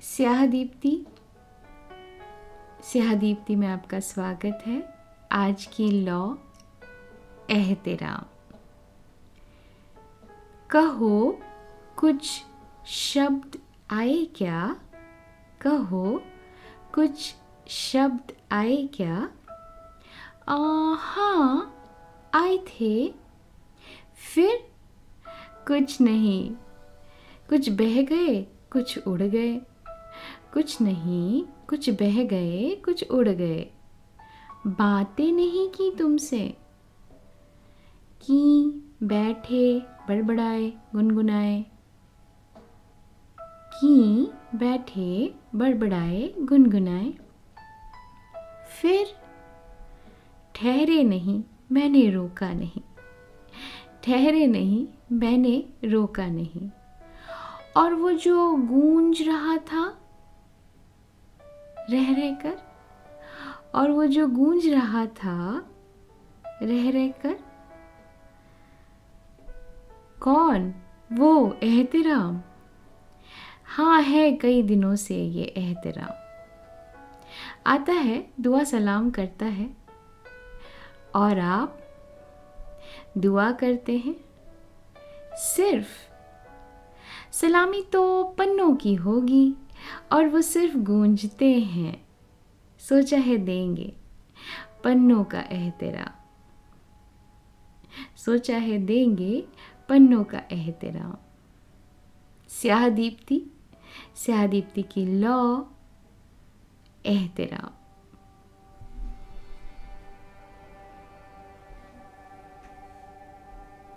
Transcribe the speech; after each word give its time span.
स्याह 0.00 0.46
दीप्ति 0.46 1.06
स्याह 2.84 3.14
दीप्ति 3.14 3.56
में 3.56 3.68
आपका 3.68 4.00
स्वागत 4.00 4.62
है। 4.66 4.94
आज 5.32 5.66
की 5.66 5.90
लॉ 5.90 6.34
एहतराम। 7.50 8.24
कहो 10.70 11.40
कुछ 11.96 12.42
शब्द 12.86 13.58
आए 13.90 14.24
क्या? 14.24 14.76
कहो 15.60 16.22
कुछ 16.94 17.34
शब्द 17.68 18.32
आए 18.52 18.88
क्या? 18.94 19.28
आ, 20.48 20.56
हाँ 20.94 21.76
आए 22.34 22.58
थे। 22.58 23.14
फिर 24.34 24.70
कुछ 25.66 26.00
नहीं। 26.00 26.50
कुछ 27.48 27.68
बह 27.68 28.02
गए 28.02 28.42
कुछ 28.42 28.98
उड़ 29.06 29.22
गए। 29.22 29.60
कुछ 30.56 30.80
नहीं, 30.80 31.42
कुछ 31.68 31.90
बह 31.90 32.24
गए, 32.24 32.74
कुछ 32.84 33.10
उड़ 33.10 33.28
गए। 33.28 33.70
बातें 34.66 35.32
नहीं 35.32 35.68
की 35.68 35.96
तुमसे। 35.98 36.56
की, 38.22 38.70
बैठे, 39.02 39.80
बड़बड़ाए, 39.80 40.70
गुनगुनाए। 40.70 41.64
की, 43.40 44.28
बैठे, 44.54 45.34
बड़बड़ाए, 45.54 46.34
गुनगुनाए। 46.38 47.14
फिर, 48.82 49.06
ठहरे 50.54 51.04
नहीं, 51.04 51.44
मैंने 51.72 52.10
रोका 52.10 52.52
नहीं। 52.52 52.82
ठहरे 54.04 54.46
नहीं, 54.46 54.86
मैंने 55.12 55.64
रोका 55.84 56.26
नहीं। 56.26 56.70
और 57.76 57.94
वो 57.94 58.12
जो 58.12 58.56
गूंज 58.56 59.22
रहा 59.22 59.56
था 59.56 60.02
रह 61.90 62.10
रह 62.14 62.34
कर, 62.34 62.56
और 63.74 63.90
वो 63.90 64.06
जो 64.06 64.26
गूंज 64.28 64.66
रहा 64.66 65.06
था, 65.06 65.70
रह 66.62 66.90
रह 66.90 67.08
कर, 67.22 67.36
कौन? 70.22 70.74
वो 71.12 71.56
एहतराम। 71.62 72.40
हाँ 73.66 74.00
है 74.02 74.30
कई 74.32 74.62
दिनों 74.62 74.94
से 74.96 75.16
ये 75.16 75.44
एहतराम। 75.56 76.14
आता 77.66 77.92
है, 77.92 78.26
दुआ 78.40 78.62
सलाम 78.64 79.10
करता 79.10 79.46
है, 79.46 79.68
और 81.14 81.38
आप 81.38 81.78
दुआ 83.18 83.50
करते 83.52 83.96
हैं, 83.96 84.14
सिर्फ़ 85.36 85.88
सलामी 87.32 87.82
तो 87.82 88.24
पन्नों 88.38 88.74
की 88.76 88.94
होगी। 88.94 89.54
और 90.12 90.28
वो 90.28 90.40
सिर्फ़ 90.42 90.76
गूंजते 90.76 91.52
हैं। 91.60 92.06
सोचा 92.78 93.16
है 93.16 93.36
देंगे, 93.36 93.92
पन्नों 94.84 95.24
का 95.24 95.40
एहतरा 95.40 96.12
सोचा 98.16 98.56
है 98.56 98.78
देंगे, 98.78 99.44
पन्नों 99.88 100.24
का 100.24 100.42
एहतराम 100.52 101.16
स्याह 102.48 102.88
दीप्ति 102.88 103.42
स्याह 104.16 104.46
दीप्ति 104.46 104.82
की 104.82 105.04
लौ 105.06 105.66
एहतराम 107.06 107.75